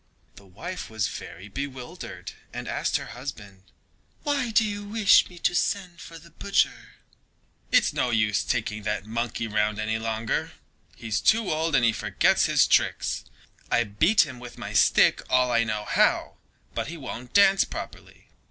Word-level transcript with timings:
The 0.35 0.47
wife 0.47 0.89
was 0.89 1.07
very 1.09 1.47
bewildered 1.47 2.31
and 2.51 2.67
asked 2.67 2.97
her 2.97 3.05
husband: 3.13 3.61
"Why 4.23 4.49
do 4.49 4.65
you 4.65 4.83
wish 4.83 5.29
me 5.29 5.37
to 5.37 5.53
send 5.53 6.01
for 6.01 6.17
the 6.17 6.31
butcher?" 6.31 6.93
"It's 7.71 7.93
no 7.93 8.09
use 8.09 8.43
taking 8.43 8.81
that 8.81 9.05
monkey 9.05 9.45
round 9.45 9.77
any 9.79 9.99
longer, 9.99 10.53
he's 10.95 11.21
too 11.21 11.51
old 11.51 11.75
and 11.75 11.95
forgets 11.95 12.47
his 12.47 12.65
tricks. 12.65 13.25
I 13.69 13.83
beat 13.83 14.25
him 14.25 14.39
with 14.39 14.57
my 14.57 14.73
stick 14.73 15.21
all 15.29 15.51
I 15.51 15.63
know 15.63 15.85
how, 15.85 16.37
but 16.73 16.87
he 16.87 16.97
won't 16.97 17.33
dance 17.33 17.63
properly. 17.63 18.27